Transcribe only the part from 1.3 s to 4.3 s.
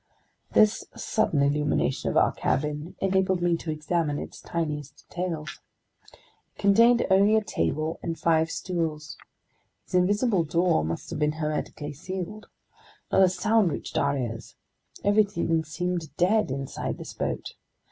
illumination of our cabin enabled me to examine